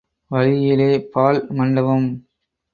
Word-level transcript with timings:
வழியிலே 0.31 0.89
பாழ் 1.13 1.39
மண்டபம். 1.51 2.09